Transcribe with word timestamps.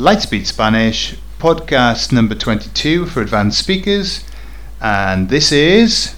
Lightspeed 0.00 0.46
Spanish, 0.46 1.14
podcast 1.38 2.10
number 2.12 2.34
22 2.34 3.04
for 3.06 3.20
advanced 3.20 3.58
speakers, 3.58 4.24
and 4.80 5.28
this 5.28 5.52
is 5.52 6.14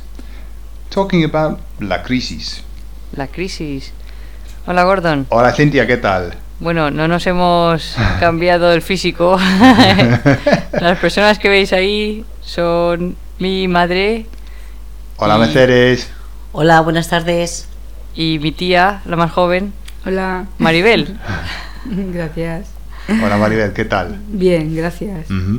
talking 0.90 1.24
about 1.24 1.58
la 1.80 1.98
crisis. 2.02 2.62
La 3.16 3.26
crisis. 3.26 3.92
Hola 4.66 4.84
Gordon. 4.84 5.26
Hola 5.30 5.52
Cintia, 5.52 5.86
¿qué 5.88 5.96
tal? 5.96 6.34
Bueno, 6.60 6.90
no 6.92 7.08
nos 7.08 7.26
hemos 7.26 7.96
cambiado 8.20 8.72
el 8.72 8.82
físico. 8.82 9.36
Las 10.80 10.98
personas 11.00 11.40
que 11.40 11.48
veis 11.48 11.72
ahí 11.72 12.24
son 12.40 13.16
mi 13.40 13.66
madre 13.66 14.26
Hola 15.16 15.36
Y- 15.36 15.40
Mercedes. 15.40 16.08
Hola, 16.52 16.80
buenas 16.82 17.08
tardes. 17.08 17.66
y 18.14 18.38
mi 18.38 18.52
tía, 18.52 19.00
la 19.06 19.16
más 19.16 19.32
joven, 19.32 19.72
Hola. 20.06 20.46
Maribel. 20.58 21.18
Gracias. 21.86 22.68
Hola 23.08 23.36
Maribel, 23.36 23.72
¿qué 23.72 23.84
tal? 23.84 24.20
Bien, 24.28 24.74
gracias. 24.74 25.28
Mm. 25.30 25.58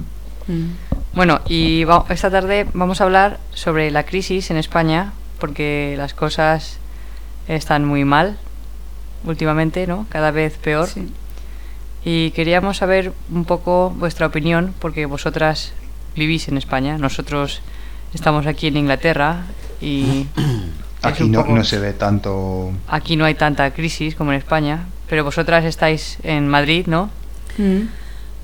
Bueno, 1.13 1.41
y 1.47 1.83
va- 1.83 2.05
esta 2.09 2.29
tarde 2.31 2.65
vamos 2.73 3.01
a 3.01 3.03
hablar 3.05 3.39
sobre 3.53 3.91
la 3.91 4.03
crisis 4.03 4.49
en 4.51 4.57
España, 4.57 5.13
porque 5.39 5.95
las 5.97 6.13
cosas 6.13 6.77
están 7.47 7.85
muy 7.85 8.05
mal 8.05 8.37
últimamente, 9.25 9.85
¿no? 9.87 10.05
Cada 10.09 10.31
vez 10.31 10.57
peor. 10.57 10.87
Sí. 10.87 11.11
Y 12.05 12.31
queríamos 12.31 12.77
saber 12.77 13.13
un 13.31 13.45
poco 13.45 13.91
vuestra 13.91 14.27
opinión, 14.27 14.73
porque 14.79 15.05
vosotras 15.05 15.73
vivís 16.15 16.47
en 16.47 16.57
España, 16.57 16.97
nosotros 16.97 17.61
estamos 18.13 18.45
aquí 18.47 18.67
en 18.67 18.77
Inglaterra 18.77 19.43
y 19.81 20.27
Aquí 21.01 21.27
no, 21.27 21.41
poco- 21.41 21.53
no 21.55 21.63
se 21.65 21.79
ve 21.79 21.91
tanto... 21.91 22.71
aquí 22.87 23.17
no 23.17 23.25
hay 23.25 23.35
tanta 23.35 23.71
crisis 23.71 24.15
como 24.15 24.31
en 24.31 24.37
España, 24.37 24.85
pero 25.09 25.25
vosotras 25.25 25.65
estáis 25.65 26.17
en 26.23 26.47
Madrid, 26.47 26.85
¿no? 26.87 27.09
Mm. 27.57 27.87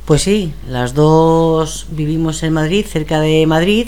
Pues 0.06 0.24
sí, 0.24 0.54
las 0.68 0.94
dos 0.94 1.86
vivimos 1.92 2.42
en 2.44 2.54
Madrid, 2.54 2.86
cerca 2.86 3.20
de 3.20 3.46
Madrid, 3.46 3.88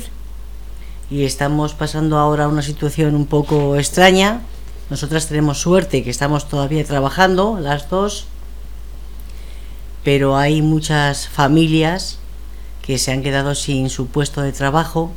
y 1.10 1.24
estamos 1.24 1.74
pasando 1.74 2.18
ahora 2.18 2.48
una 2.48 2.62
situación 2.62 3.16
un 3.16 3.26
poco 3.26 3.76
extraña. 3.76 4.42
Nosotras 4.90 5.28
tenemos 5.28 5.60
suerte 5.60 6.04
que 6.04 6.10
estamos 6.10 6.48
todavía 6.48 6.86
trabajando, 6.86 7.60
las 7.60 7.90
dos, 7.90 8.28
pero 10.04 10.38
hay 10.38 10.62
muchas 10.62 11.28
familias 11.28 12.20
que 12.82 12.98
se 12.98 13.12
han 13.12 13.24
quedado 13.24 13.56
sin 13.56 13.90
su 13.90 14.08
puesto 14.08 14.42
de 14.42 14.52
trabajo, 14.52 15.12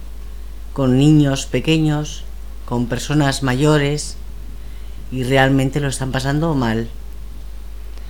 con 0.73 0.99
niños 0.99 1.47
pequeños, 1.47 2.25
con 2.65 2.87
personas 2.87 3.43
mayores, 3.43 4.17
y 5.13 5.23
realmente 5.23 5.81
lo 5.81 5.89
están 5.89 6.13
pasando 6.13 6.55
mal. 6.55 6.89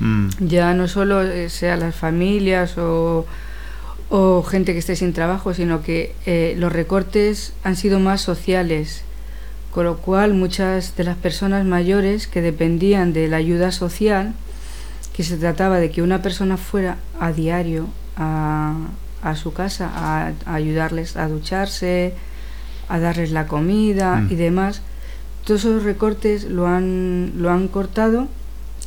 Mm, 0.00 0.28
Ya 0.40 0.74
no 0.74 0.88
solo 0.88 1.22
eh, 1.22 1.48
sea 1.50 1.76
las 1.76 1.94
familias 1.94 2.76
o, 2.78 3.26
o 4.10 4.42
gente 4.42 4.72
que 4.72 4.78
esté 4.80 4.96
sin 4.96 5.12
trabajo, 5.12 5.54
sino 5.54 5.82
que 5.82 6.14
eh, 6.26 6.54
los 6.58 6.72
recortes 6.72 7.52
han 7.62 7.76
sido 7.76 8.00
más 8.00 8.20
sociales, 8.20 9.02
con 9.72 9.84
lo 9.86 9.96
cual 9.98 10.34
muchas 10.34 10.96
de 10.96 11.04
las 11.04 11.16
personas 11.16 11.64
mayores 11.64 12.26
que 12.26 12.42
dependían 12.42 13.12
de 13.12 13.28
la 13.28 13.36
ayuda 13.38 13.72
social, 13.72 14.34
que 15.16 15.22
se 15.24 15.36
trataba 15.36 15.78
de 15.78 15.90
que 15.90 16.02
una 16.02 16.22
persona 16.22 16.56
fuera 16.56 16.96
a 17.20 17.32
diario 17.32 17.86
a, 18.16 18.74
a 19.22 19.36
su 19.36 19.52
casa 19.52 19.90
a, 19.94 20.32
a 20.46 20.54
ayudarles 20.54 21.16
a 21.16 21.28
ducharse, 21.28 22.14
a 22.88 22.98
darles 22.98 23.30
la 23.30 23.46
comida 23.46 24.16
Mm. 24.16 24.32
y 24.32 24.34
demás, 24.36 24.82
todos 25.44 25.60
esos 25.64 25.82
recortes 25.84 26.44
lo 26.44 26.66
han, 26.66 27.32
lo 27.36 27.50
han 27.50 27.68
cortado, 27.68 28.28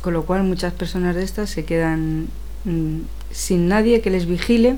con 0.00 0.12
lo 0.14 0.24
cual 0.24 0.42
muchas 0.44 0.72
personas 0.72 1.14
de 1.14 1.22
estas 1.22 1.50
se 1.50 1.64
quedan 1.64 2.28
mm, 2.64 2.98
sin 3.30 3.68
nadie 3.68 4.00
que 4.00 4.10
les 4.10 4.26
vigile 4.26 4.76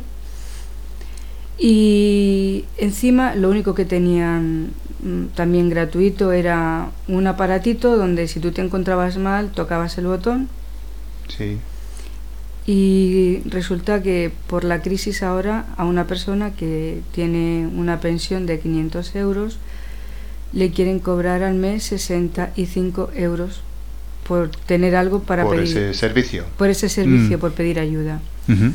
y 1.58 2.64
encima 2.78 3.34
lo 3.34 3.50
único 3.50 3.74
que 3.74 3.84
tenían 3.84 4.70
mm, 5.02 5.26
también 5.34 5.68
gratuito 5.68 6.32
era 6.32 6.90
un 7.06 7.26
aparatito 7.26 7.96
donde 7.96 8.28
si 8.28 8.40
tú 8.40 8.50
te 8.52 8.62
encontrabas 8.62 9.18
mal 9.18 9.50
tocabas 9.50 9.98
el 9.98 10.06
botón 10.06 10.48
sí. 11.28 11.58
y 12.66 13.42
resulta 13.44 14.02
que 14.02 14.32
por 14.46 14.64
la 14.64 14.80
crisis 14.80 15.22
ahora 15.22 15.66
a 15.76 15.84
una 15.84 16.06
persona 16.06 16.52
que 16.52 17.02
tiene 17.12 17.68
una 17.76 18.00
pensión 18.00 18.46
de 18.46 18.58
500 18.58 19.14
euros 19.16 19.58
le 20.52 20.70
quieren 20.70 20.98
cobrar 20.98 21.42
al 21.42 21.54
mes 21.54 21.84
65 21.84 23.10
euros 23.14 23.62
por 24.30 24.48
tener 24.48 24.94
algo 24.94 25.24
para 25.24 25.42
Por 25.42 25.56
pedir 25.56 25.76
ese 25.76 25.92
servicio. 25.92 26.44
por 26.56 26.68
ese 26.70 26.88
servicio, 26.88 27.36
Mm. 27.36 27.40
por 27.40 27.50
pedir 27.52 27.80
ayuda. 27.80 28.20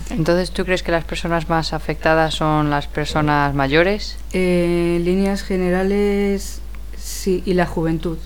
Entonces, 0.09 0.51
¿tú 0.51 0.65
crees 0.65 0.83
que 0.83 0.91
las 0.91 1.05
personas 1.05 1.47
más 1.47 1.71
afectadas 1.71 2.33
son 2.33 2.69
las 2.69 2.87
personas 2.87 3.55
mayores? 3.55 4.17
Eh, 4.33 4.95
en 4.97 5.05
líneas 5.05 5.43
generales, 5.43 6.59
sí, 6.97 7.41
y 7.45 7.53
la 7.53 7.65
juventud. 7.65 8.17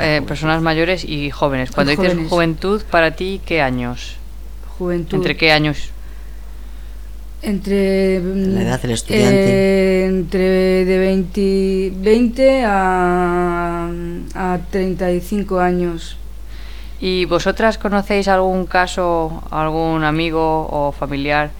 Eh, 0.00 0.20
personas 0.26 0.60
mayores 0.62 1.04
y 1.04 1.30
jóvenes. 1.30 1.70
Cuando 1.70 1.92
Y 1.92 1.96
dices 1.96 2.18
juventud, 2.28 2.82
para 2.90 3.14
ti, 3.14 3.40
¿qué 3.46 3.62
años? 3.62 4.16
Juventud. 4.78 5.16
¿Entre 5.18 5.36
qué 5.36 5.52
años? 5.52 5.90
Entre. 7.42 8.20
mm, 8.20 8.54
La 8.54 8.62
edad 8.62 8.82
del 8.82 8.90
estudiante. 8.92 9.34
eh, 9.34 10.06
entre 10.06 10.84
de 10.84 10.98
20, 10.98 11.92
20 11.96 12.64
a, 12.64 13.90
a 14.34 14.58
35 14.70 15.58
años. 15.60 16.16
¿Y 17.00 17.24
vosotras 17.24 17.78
conocéis 17.78 18.28
algún 18.28 18.66
caso, 18.66 19.42
algún 19.50 20.04
amigo 20.04 20.68
o 20.70 20.92
familiar 20.92 21.50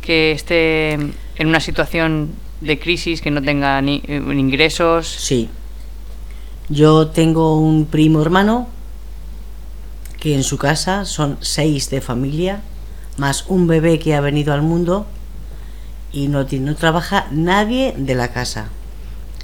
que 0.00 0.30
esté 0.30 0.92
en 0.92 1.46
una 1.48 1.58
situación 1.58 2.30
de 2.60 2.78
crisis, 2.78 3.20
que 3.20 3.32
no 3.32 3.42
tenga 3.42 3.80
ni 3.82 4.02
eh, 4.06 4.22
ingresos? 4.32 5.08
Sí. 5.08 5.48
Yo 6.68 7.08
tengo 7.08 7.58
un 7.58 7.86
primo 7.86 8.22
hermano 8.22 8.68
que 10.20 10.34
en 10.34 10.44
su 10.44 10.56
casa 10.58 11.04
son 11.04 11.36
seis 11.40 11.90
de 11.90 12.00
familia, 12.00 12.62
más 13.18 13.44
un 13.48 13.66
bebé 13.66 13.98
que 13.98 14.14
ha 14.14 14.20
venido 14.20 14.54
al 14.54 14.62
mundo 14.62 15.06
y 16.14 16.28
no, 16.28 16.46
no 16.48 16.74
trabaja 16.76 17.26
nadie 17.32 17.92
de 17.98 18.14
la 18.14 18.28
casa. 18.28 18.68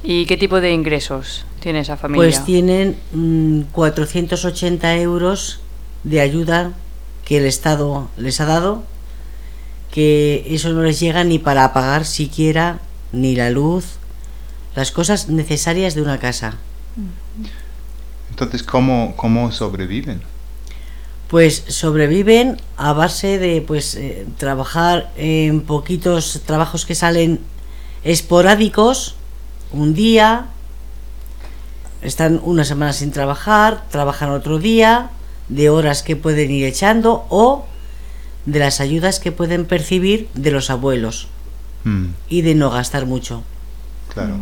¿Y 0.03 0.25
qué 0.25 0.37
tipo 0.37 0.61
de 0.61 0.71
ingresos 0.71 1.45
tiene 1.59 1.81
esa 1.81 1.97
familia? 1.97 2.25
Pues 2.25 2.45
tienen 2.45 2.95
mm, 3.13 3.63
480 3.73 4.97
euros 4.97 5.59
de 6.03 6.21
ayuda 6.21 6.71
que 7.25 7.37
el 7.37 7.45
Estado 7.45 8.09
les 8.17 8.39
ha 8.39 8.45
dado, 8.45 8.83
que 9.91 10.47
eso 10.49 10.69
no 10.69 10.81
les 10.81 10.99
llega 10.99 11.23
ni 11.25 11.37
para 11.37 11.73
pagar 11.73 12.05
siquiera 12.05 12.79
ni 13.11 13.35
la 13.35 13.49
luz, 13.49 13.97
las 14.73 14.91
cosas 14.91 15.27
necesarias 15.27 15.93
de 15.93 16.01
una 16.01 16.19
casa. 16.19 16.55
Entonces, 18.29 18.63
¿cómo, 18.63 19.13
¿cómo 19.17 19.51
sobreviven? 19.51 20.21
Pues 21.31 21.63
sobreviven 21.67 22.61
a 22.77 22.93
base 22.93 23.39
de 23.39 23.61
pues 23.61 23.95
eh, 23.95 24.27
trabajar 24.37 25.11
en 25.17 25.61
poquitos 25.61 26.41
trabajos 26.45 26.85
que 26.85 26.93
salen 26.93 27.39
esporádicos, 28.03 29.15
un 29.71 29.93
día, 29.93 30.47
están 32.01 32.39
una 32.43 32.65
semana 32.65 32.93
sin 32.93 33.11
trabajar, 33.11 33.85
trabajan 33.89 34.29
otro 34.31 34.59
día, 34.59 35.09
de 35.47 35.69
horas 35.69 36.03
que 36.03 36.15
pueden 36.15 36.51
ir 36.51 36.65
echando 36.65 37.25
o 37.29 37.65
de 38.45 38.59
las 38.59 38.81
ayudas 38.81 39.19
que 39.19 39.31
pueden 39.31 39.65
percibir 39.65 40.27
de 40.33 40.51
los 40.51 40.69
abuelos 40.69 41.27
Mm, 41.83 42.07
y 42.29 42.41
de 42.41 42.55
no 42.55 42.69
gastar 42.69 43.05
mucho. 43.05 43.43
claro. 44.13 44.37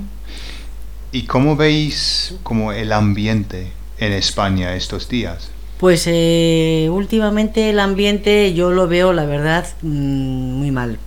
¿Y 1.11 1.23
cómo 1.23 1.55
veis 1.55 2.35
como 2.43 2.71
el 2.71 2.91
ambiente 2.91 3.71
en 3.97 4.13
España 4.13 4.75
estos 4.75 5.09
días? 5.09 5.49
Pues 5.79 6.03
eh, 6.07 6.89
últimamente 6.91 7.69
el 7.69 7.79
ambiente 7.79 8.53
yo 8.53 8.69
lo 8.69 8.89
veo, 8.89 9.13
la 9.13 9.23
verdad, 9.23 9.65
mm, 9.81 9.87
muy 9.87 10.71
mal. 10.71 10.99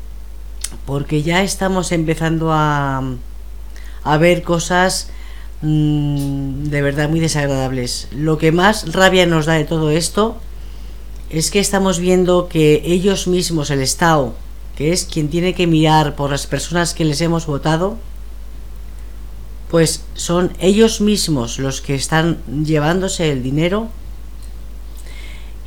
Porque 0.87 1.23
ya 1.23 1.43
estamos 1.43 1.93
empezando 1.93 2.49
a, 2.53 3.03
ver 4.19 4.43
cosas 4.43 5.11
mm, 5.61 6.71
de 6.71 6.81
verdad 6.81 7.11
muy 7.11 7.21
desagradables. 7.21 8.09
Lo 8.13 8.39
que 8.39 8.51
más 8.51 8.91
rabia 8.95 9.27
nos 9.27 9.45
da 9.45 9.55
de 9.55 9.65
todo 9.65 9.91
esto 9.91 10.39
es 11.29 11.51
que 11.51 11.61
estamos 11.61 11.99
viendo 11.99 12.49
que 12.49 12.81
ellos 12.87 13.27
mismos, 13.27 13.71
el 13.71 13.83
Estado, 13.83 14.35
que 14.75 14.95
es 14.95 15.05
quien 15.05 15.29
tiene 15.29 15.53
que 15.53 15.67
mirar 15.67 16.17
por 16.17 16.31
las 16.31 16.47
personas 16.47 16.95
que 16.95 17.05
les 17.05 17.21
hemos 17.21 17.45
votado, 17.45 17.99
pues 19.71 20.03
son 20.15 20.53
ellos 20.61 21.03
mismos 21.03 21.59
los 21.59 21.83
que 21.83 21.95
están 21.95 22.39
llevándose 22.65 23.31
el 23.31 23.43
dinero 23.43 23.91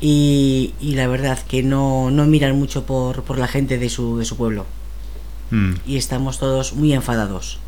y, 0.00 0.74
y 0.80 0.94
la 0.94 1.06
verdad 1.08 1.38
que 1.48 1.62
no, 1.62 2.10
no 2.10 2.26
miran 2.26 2.58
mucho 2.58 2.84
por, 2.86 3.22
por 3.22 3.38
la 3.38 3.48
gente 3.48 3.78
de 3.78 3.88
su, 3.88 4.18
de 4.18 4.24
su 4.24 4.36
pueblo 4.36 4.66
Mm, 5.50 5.74
y 5.86 5.96
estamos 5.96 6.40
todos 6.40 6.72
muy 6.74 6.92
enfadados. 6.92 7.60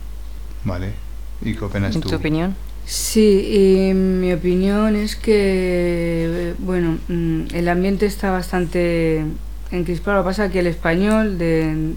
vale. 0.65 0.93
¿Y 1.41 1.55
qué 1.55 1.65
opinas 1.65 1.95
¿En 1.95 2.01
tú? 2.01 2.09
tu 2.09 2.17
opinión? 2.17 2.57
Sí, 2.85 3.89
y 3.91 3.95
mi 3.95 4.33
opinión 4.33 4.97
es 4.97 5.15
que, 5.15 6.55
bueno, 6.59 6.99
mm, 7.07 7.55
el 7.55 7.69
ambiente 7.69 8.07
está 8.07 8.33
bastante 8.33 9.25
encrispado. 9.71 10.17
Lo 10.19 10.25
que 10.25 10.29
pasa 10.31 10.47
es 10.47 10.53
que 10.53 10.59
el 10.59 10.67
español 10.67 11.39
de, 11.39 11.93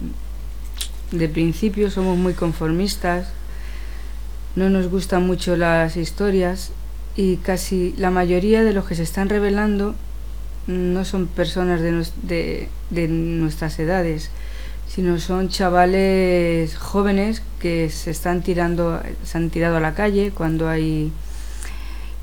de 1.12 1.30
principio 1.30 1.90
somos 1.90 2.18
muy 2.18 2.34
conformistas, 2.34 3.30
no 4.56 4.70
nos 4.70 4.88
gustan 4.88 5.26
mucho 5.26 5.56
las 5.56 5.98
historias 5.98 6.72
y 7.16 7.38
casi 7.38 7.96
la 7.98 8.12
mayoría 8.12 8.64
de 8.64 8.74
los 8.74 8.86
que 8.86 8.96
se 8.96 9.04
están 9.04 9.30
revelando 9.30 9.96
no 10.68 11.06
son 11.06 11.28
personas 11.28 11.82
de, 11.82 12.06
de, 12.24 12.70
de 12.90 13.08
nuestras 13.08 13.78
edades, 13.80 14.30
sino 14.88 15.20
son 15.20 15.50
chavales 15.50 16.76
jóvenes 16.78 17.42
que 17.60 17.90
se 17.90 18.12
están 18.12 18.42
tirando, 18.42 19.02
se 19.24 19.38
han 19.38 19.50
tirado 19.50 19.78
a 19.78 19.80
la 19.80 19.94
calle 19.94 20.32
cuando 20.32 20.68
hay 20.68 21.12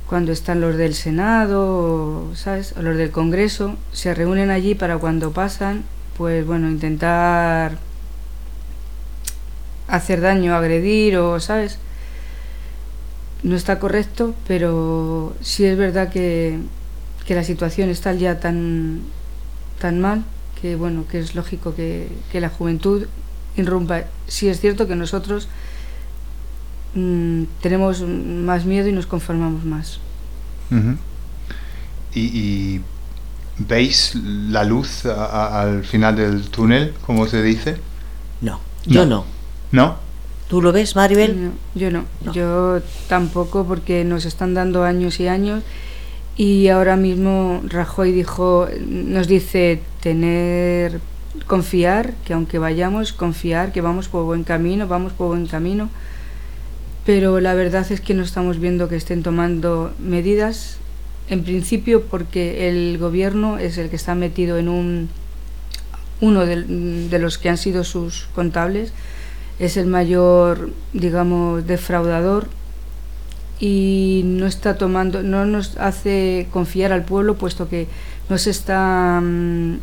cuando 0.09 0.33
están 0.33 0.63
los 0.63 0.77
del 0.77 0.95
Senado, 0.95 2.31
¿sabes? 2.35 2.75
O 2.79 2.83
los 2.83 2.97
del 2.97 3.11
Congreso, 3.11 3.77
se 3.93 4.15
reúnen 4.15 4.51
allí 4.51 4.75
para 4.75 4.97
cuando 4.97 5.33
pasan, 5.33 5.85
pues 6.17 6.47
bueno, 6.47 6.69
intentar 6.69 7.77
hacer 9.87 10.23
daño, 10.23 10.55
agredir 10.55 11.19
o, 11.19 11.39
¿sabes? 11.41 11.79
No 13.43 13.55
está 13.55 13.79
correcto, 13.79 14.35
pero 14.47 15.35
sí 15.43 15.67
es 15.67 15.77
verdad 15.77 16.09
que, 16.09 16.59
que 17.29 17.35
la 17.35 17.45
situación 17.45 17.91
está 17.91 18.15
ya 18.15 18.41
tan, 18.41 19.03
tan 19.79 20.01
mal 20.01 20.25
que, 20.63 20.75
bueno, 20.77 21.05
que 21.11 21.21
es 21.21 21.35
lógico 21.35 21.75
que, 21.75 22.09
que 22.33 22.41
la 22.41 22.49
juventud 22.49 23.07
irrumpa. 23.57 24.05
Sí 24.27 24.49
es 24.49 24.61
cierto 24.61 24.89
que 24.89 24.97
nosotros 24.97 25.47
mm, 26.95 27.43
tenemos 27.61 28.01
más 28.03 28.65
miedo 28.65 28.89
y 28.89 28.93
nos 28.93 29.07
conformamos 29.07 29.63
más. 29.65 30.01
Y, 32.15 32.21
y 32.21 32.81
veis 33.59 34.15
la 34.15 34.65
luz 34.65 35.05
a- 35.07 35.25
a- 35.27 35.63
al 35.63 35.85
final 35.85 36.17
del 36.17 36.49
túnel, 36.49 36.95
como 37.07 37.27
se 37.27 37.43
dice? 37.43 37.77
No, 38.41 38.61
yo 38.87 39.05
No. 39.05 39.25
no. 39.73 39.85
¿No? 39.85 39.97
¿Tú 40.49 40.63
lo 40.63 40.73
ves, 40.73 40.97
Maribel? 40.97 41.45
No, 41.45 41.51
yo 41.75 41.91
no. 41.91 42.05
No. 42.25 42.33
yo 42.33 42.81
tampoco 43.07 43.67
porque 43.67 44.03
nos 44.05 44.25
están 44.25 44.55
dando 44.55 44.83
años 44.85 45.21
y 45.21 45.29
años 45.29 45.63
y 46.39 46.69
ahora 46.69 46.97
mismo 46.97 47.61
Rajoy 47.65 48.13
dijo, 48.13 48.69
nos 48.87 49.27
dice 49.27 49.81
tener, 50.01 51.01
confiar, 51.49 52.15
que 52.25 52.33
aunque 52.33 52.61
vayamos, 52.61 53.13
confiar, 53.13 53.73
que 53.73 53.81
vamos 53.81 54.07
por 54.07 54.25
buen 54.25 54.45
camino, 54.45 54.87
vamos 54.87 55.13
por 55.13 55.27
buen 55.27 55.49
camino, 55.49 55.91
pero 57.05 57.41
la 57.41 57.55
verdad 57.55 57.85
es 57.91 58.01
que 58.01 58.15
no 58.15 58.23
estamos 58.23 58.61
viendo 58.61 58.89
que 58.89 58.95
estén 58.95 59.25
tomando 59.25 59.93
medidas, 59.99 60.79
en 61.29 61.43
principio 61.43 62.05
porque 62.05 62.69
el 62.69 62.99
gobierno 62.99 63.59
es 63.59 63.77
el 63.77 63.91
que 63.91 63.97
está 63.97 64.15
metido 64.15 64.59
en 64.59 64.69
un, 64.69 65.09
uno 66.21 66.47
de, 66.47 66.63
de 66.63 67.19
los 67.19 67.39
que 67.39 67.49
han 67.49 67.59
sido 67.59 67.83
sus 67.83 68.29
contables, 68.33 68.93
es 69.59 69.77
el 69.77 69.89
mayor, 69.89 70.71
digamos, 70.93 71.67
defraudador 71.67 72.47
y 73.61 74.23
no 74.25 74.47
está 74.47 74.77
tomando, 74.77 75.23
no 75.23 75.45
nos 75.45 75.77
hace 75.79 76.47
confiar 76.53 76.93
al 76.93 77.05
pueblo 77.05 77.37
puesto 77.37 77.69
que 77.69 77.89
no 78.29 78.39
se 78.39 78.51
está 78.51 79.21
mm, 79.23 79.79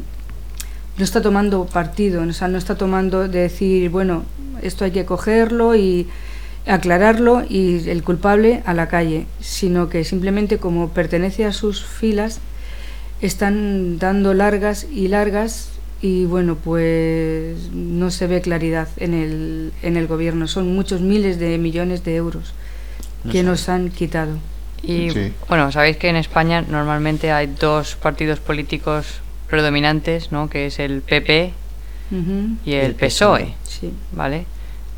no 0.97 1.03
está 1.03 1.21
tomando 1.21 1.65
partido, 1.65 2.23
o 2.23 2.33
sea, 2.33 2.47
no 2.47 2.57
está 2.57 2.75
tomando 2.75 3.27
de 3.27 3.41
decir, 3.41 3.89
bueno, 3.89 4.23
esto 4.61 4.85
hay 4.85 4.91
que 4.91 5.05
cogerlo 5.05 5.75
y 5.75 6.07
aclararlo 6.65 7.43
y 7.47 7.89
el 7.89 8.01
culpable 8.01 8.63
a 8.65 8.73
la 8.73 8.87
calle, 8.87 9.25
sino 9.41 9.89
que 9.89 10.05
simplemente 10.05 10.57
como 10.57 10.89
pertenece 10.89 11.45
a 11.45 11.51
sus 11.51 11.83
filas 11.83 12.39
están 13.21 13.99
dando 13.99 14.33
largas 14.33 14.87
y 14.89 15.09
largas 15.09 15.69
y 16.01 16.25
bueno, 16.25 16.55
pues 16.55 17.71
no 17.73 18.09
se 18.09 18.27
ve 18.27 18.41
claridad 18.41 18.87
en 18.97 19.13
el, 19.13 19.73
en 19.81 19.97
el 19.97 20.07
gobierno. 20.07 20.47
Son 20.47 20.73
muchos 20.75 21.01
miles 21.01 21.39
de 21.39 21.57
millones 21.57 22.03
de 22.03 22.15
euros 22.15 22.53
Que 23.31 23.43
nos 23.43 23.69
han 23.69 23.89
quitado. 23.89 24.37
Y 24.83 25.09
Sí. 25.09 25.33
bueno, 25.49 25.71
sabéis 25.71 25.97
que 25.97 26.09
en 26.09 26.15
España 26.15 26.61
normalmente 26.67 27.31
hay 27.31 27.47
dos 27.47 27.95
partidos 27.95 28.39
políticos 28.39 29.21
predominantes, 29.49 30.31
¿no? 30.31 30.49
Que 30.49 30.67
es 30.67 30.79
el 30.79 31.01
PP 31.01 31.53
y 32.65 32.73
el, 32.73 32.85
El 32.85 32.95
PSOE, 32.95 33.53
Sí. 33.63 33.91
¿vale? 34.11 34.45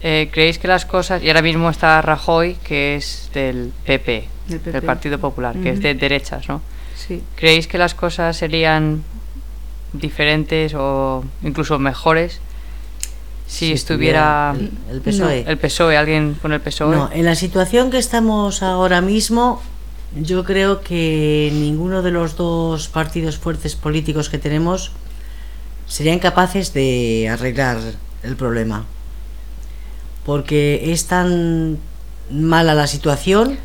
Eh, 0.02 0.30
¿Creéis 0.32 0.60
que 0.60 0.68
las 0.68 0.86
cosas... 0.86 1.24
Y 1.24 1.28
ahora 1.30 1.42
mismo 1.42 1.70
está 1.70 2.02
Rajoy, 2.02 2.56
que 2.64 2.96
es 2.96 3.30
del 3.34 3.72
PP, 3.86 4.28
Del. 4.48 4.82
Partido 4.84 5.18
Popular, 5.20 5.56
que 5.56 5.72
es 5.72 5.82
de 5.82 5.94
derechas, 5.96 6.48
¿no? 6.48 6.62
Sí. 6.96 7.24
¿Creéis 7.36 7.68
que 7.68 7.78
las 7.78 7.96
cosas 7.96 8.36
serían 8.38 9.04
diferentes 9.94 10.74
o 10.76 11.24
incluso 11.44 11.80
mejores 11.80 12.40
si, 13.48 13.72
estuviera 13.72 14.54
el, 14.58 14.72
el 14.92 15.02
PSOE. 15.02 15.46
el 15.48 15.58
PSOE, 15.58 15.98
alguien 15.98 16.36
con 16.42 16.52
el 16.54 16.62
PSOE? 16.62 16.96
No, 16.96 17.10
en 17.12 17.26
la 17.26 17.36
situación 17.36 17.90
que 17.90 17.98
estamos 17.98 18.62
ahora 18.62 19.02
mismo, 19.02 19.62
yo 20.16 20.44
creo 20.44 20.82
que 20.82 21.50
ninguno 21.54 22.02
de 22.02 22.12
los 22.12 22.36
dos 22.36 22.90
partidos 22.90 23.38
fuertes 23.38 23.76
políticos 23.76 24.30
que 24.30 24.38
tenemos 24.38 24.92
serían 25.88 26.20
capaces 26.20 26.74
de 26.74 27.30
arreglar 27.32 27.78
el 28.24 28.36
problema. 28.36 28.86
Porque 30.26 30.92
es 30.92 31.06
tan 31.06 31.80
mala 32.30 32.74
la 32.74 32.88
situación, 32.88 33.58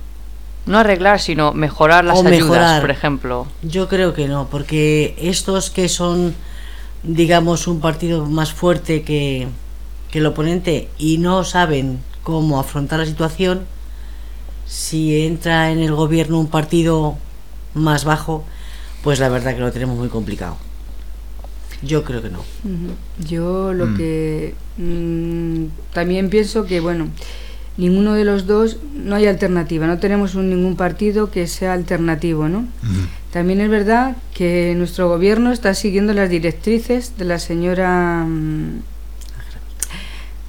No 0.65 0.79
arreglar, 0.79 1.21
sino 1.21 1.53
mejorar 1.53 2.05
las 2.05 2.21
ayudas, 2.21 2.41
mejorar. 2.41 2.81
por 2.81 2.91
ejemplo. 2.93 3.47
yo 3.63 3.89
creo 3.89 4.15
que 4.15 4.29
no, 4.29 4.47
porque 4.49 5.17
estos 5.19 5.71
que 5.71 5.89
son, 5.89 6.37
digamos, 7.03 7.67
un 7.67 7.81
partido 7.81 8.27
más 8.27 8.53
fuerte 8.53 9.03
que, 9.03 9.49
que 10.13 10.21
el 10.21 10.27
oponente 10.27 10.89
y 10.99 11.19
no 11.19 11.43
saben 11.43 11.99
cómo 12.23 12.61
afrontar 12.61 13.01
la 13.01 13.07
situación, 13.07 13.63
si 14.67 15.23
entra 15.27 15.73
en 15.73 15.81
el 15.81 15.93
gobierno 15.95 16.39
un 16.39 16.47
partido 16.49 17.17
más 17.75 18.05
bajo, 18.05 18.45
pues 19.03 19.19
la 19.19 19.29
verdad 19.29 19.55
que 19.55 19.61
lo 19.61 19.73
tenemos 19.73 19.99
muy 19.99 20.09
complicado. 20.09 20.57
Yo 21.83 22.05
creo 22.05 22.23
que 22.23 22.31
no. 22.31 22.45
Yo 23.29 23.73
lo 23.73 23.87
Mm. 23.89 23.97
que 23.97 24.55
mm, 24.79 25.65
también 25.93 26.31
pienso 26.31 26.65
que, 26.65 26.79
bueno, 26.81 27.09
ninguno 27.77 28.15
de 28.15 28.25
los 28.25 28.47
dos, 28.47 28.77
no 28.95 29.17
hay 29.17 29.27
alternativa, 29.27 29.87
no 29.87 29.99
tenemos 29.99 30.35
un- 30.37 30.49
ningún 30.51 30.77
partido 30.77 31.31
que 31.31 31.47
sea 31.49 31.73
alternativo, 31.73 32.49
¿no? 32.49 32.67
También 33.33 33.61
es 33.63 33.69
verdad 33.71 34.17
que 34.35 34.75
nuestro 34.77 35.09
gobierno 35.09 35.51
está 35.53 35.75
siguiendo 35.75 36.13
las 36.13 36.29
directrices 36.31 37.17
de 37.19 37.25
la 37.25 37.39
señora 37.39 38.25
mm, 38.29 38.83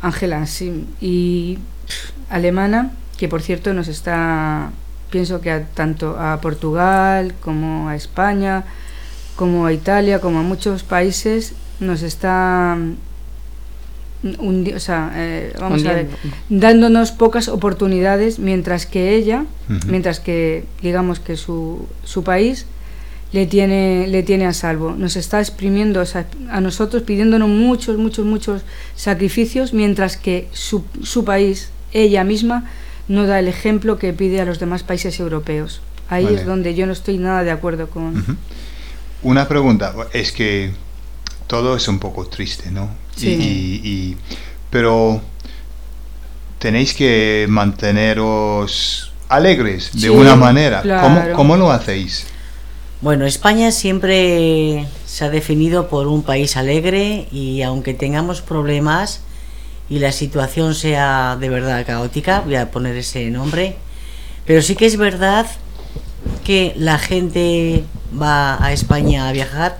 Angela, 0.03 0.45
sí, 0.45 0.85
y 1.01 1.57
alemana, 2.29 2.91
que 3.17 3.27
por 3.27 3.41
cierto 3.41 3.73
nos 3.73 3.87
está, 3.87 4.69
pienso 5.09 5.41
que 5.41 5.49
a, 5.51 5.65
tanto 5.65 6.19
a 6.19 6.39
Portugal 6.41 7.33
como 7.41 7.87
a 7.89 7.95
España, 7.95 8.63
como 9.35 9.65
a 9.65 9.73
Italia, 9.73 10.19
como 10.19 10.39
a 10.39 10.43
muchos 10.43 10.83
países, 10.83 11.53
nos 11.79 12.01
está 12.03 12.77
mm, 14.23 14.27
hundi- 14.39 14.75
o 14.75 14.79
sea, 14.79 15.11
eh, 15.15 15.53
vamos 15.59 15.81
a 15.85 15.93
ver, 15.95 16.07
dándonos 16.49 17.11
pocas 17.11 17.47
oportunidades, 17.47 18.39
mientras 18.39 18.85
que 18.85 19.15
ella, 19.15 19.45
mientras 19.87 20.19
que 20.19 20.65
digamos 20.81 21.19
que 21.19 21.35
su, 21.37 21.87
su 22.03 22.23
país 22.23 22.65
le 23.33 23.45
tiene, 23.47 24.07
le 24.07 24.23
tiene 24.23 24.45
a 24.45 24.53
salvo. 24.53 24.91
Nos 24.97 25.15
está 25.17 25.39
exprimiendo 25.41 25.99
o 26.01 26.05
sea, 26.05 26.25
a 26.49 26.61
nosotros, 26.61 27.03
pidiéndonos 27.03 27.49
muchos, 27.49 27.97
muchos, 27.97 28.25
muchos 28.25 28.61
sacrificios, 28.95 29.73
mientras 29.73 30.15
que 30.17 30.47
su, 30.53 30.85
su 31.03 31.25
país, 31.25 31.69
ella 31.91 32.23
misma, 32.23 32.69
no 33.07 33.25
da 33.27 33.39
el 33.39 33.47
ejemplo 33.47 33.97
que 33.99 34.13
pide 34.13 34.39
a 34.39 34.45
los 34.45 34.59
demás 34.59 34.83
países 34.83 35.19
europeos. 35.19 35.81
Ahí 36.09 36.23
Vale. 36.25 36.37
es 36.37 36.45
donde 36.45 36.75
yo 36.75 36.85
no 36.85 36.93
estoy 36.93 37.17
nada 37.17 37.43
de 37.43 37.51
acuerdo 37.51 37.89
con... 37.89 38.37
Una 39.23 39.47
pregunta, 39.47 39.93
es 40.13 40.31
que 40.31 40.71
todo 41.47 41.75
es 41.75 41.87
un 41.87 41.99
poco 41.99 42.25
triste, 42.27 42.71
¿no? 42.71 42.89
Sí. 43.15 43.29
y- 43.29 43.87
y- 43.87 44.17
pero 44.69 45.21
tenéis 46.59 46.93
que 46.93 47.45
manteneros 47.49 49.11
alegres 49.29 49.91
de 49.93 49.99
Sí, 50.01 50.09
una 50.09 50.35
manera. 50.35 50.81
¿Cómo, 50.81 51.15
claro. 51.15 51.35
cómo 51.35 51.57
lo 51.57 51.71
hacéis? 51.71 52.27
Bueno, 53.03 53.25
España 53.25 53.73
siempre 53.73 54.87
se 55.05 55.25
ha 55.25 55.29
definido 55.29 55.89
por 55.89 56.07
un 56.07 56.23
país 56.23 56.55
alegre 56.55 57.27
y 57.33 57.61
aunque 57.61 57.93
tengamos 57.93 58.41
problemas 58.41 59.19
y 59.89 59.99
la 59.99 60.13
situación 60.13 60.73
sea 60.73 61.35
de 61.37 61.49
verdad 61.49 61.85
caótica, 61.85 62.39
voy 62.39 62.55
a 62.55 62.71
poner 62.71 62.95
ese 62.95 63.29
nombre, 63.29 63.75
pero 64.45 64.61
sí 64.61 64.77
que 64.77 64.85
es 64.85 64.95
verdad 64.95 65.47
que 66.45 66.73
la 66.77 66.97
gente 66.97 67.83
va 68.17 68.63
a 68.63 68.71
España 68.71 69.27
a 69.27 69.33
viajar 69.33 69.79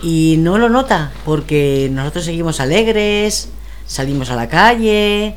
y 0.00 0.36
no 0.38 0.56
lo 0.56 0.68
nota 0.68 1.10
porque 1.24 1.88
nosotros 1.90 2.26
seguimos 2.26 2.60
alegres, 2.60 3.48
salimos 3.88 4.30
a 4.30 4.36
la 4.36 4.48
calle, 4.48 5.34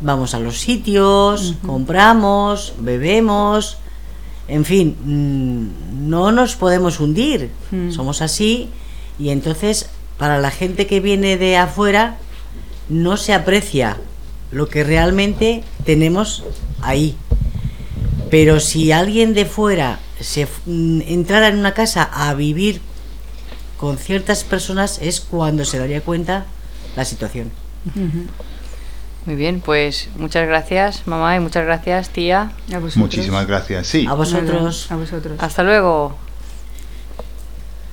vamos 0.00 0.32
a 0.32 0.38
los 0.38 0.58
sitios, 0.58 1.56
compramos, 1.66 2.72
bebemos, 2.78 3.76
en 4.50 4.64
fin, 4.64 4.96
mm, 5.04 6.08
no 6.08 6.32
nos 6.32 6.56
podemos 6.56 7.00
hundir, 7.00 7.50
Mm. 7.70 7.90
somos 7.90 8.20
así 8.22 8.68
Y 9.18 9.28
entonces, 9.28 9.90
para 10.16 10.38
la 10.38 10.50
gente 10.50 10.86
que 10.86 11.00
viene 11.00 11.36
de 11.36 11.58
afuera, 11.58 12.16
no 12.88 13.18
se 13.18 13.34
aprecia 13.34 13.98
lo 14.50 14.66
que 14.68 14.82
realmente 14.82 15.62
tenemos 15.84 16.42
ahí. 16.80 17.16
Pero 18.30 18.60
si 18.60 18.92
alguien 18.92 19.34
de 19.34 19.44
fuera 19.44 19.98
se 20.20 20.46
mm, 20.64 21.02
entrara 21.06 21.48
en 21.48 21.58
una 21.58 21.74
casa 21.74 22.02
a 22.02 22.32
vivir 22.32 22.80
con 23.76 23.98
ciertas 23.98 24.44
personas 24.44 24.98
es 25.02 25.20
cuando 25.20 25.64
se 25.64 25.78
daría 25.78 26.00
cuenta 26.00 26.46
la 26.96 27.04
situación. 27.04 27.50
Muy 29.26 29.36
bien, 29.36 29.60
pues 29.60 30.08
muchas 30.16 30.46
gracias, 30.48 31.06
mamá, 31.06 31.36
y 31.36 31.40
muchas 31.40 31.64
gracias, 31.64 32.08
tía. 32.08 32.52
A 32.72 32.78
vosotros. 32.78 32.96
Muchísimas 32.96 33.46
gracias. 33.46 33.86
Sí. 33.86 34.06
A 34.08 34.14
vosotros. 34.14 34.90
A 34.90 34.96
vosotros. 34.96 35.36
Hasta 35.38 35.62
luego. 35.62 36.16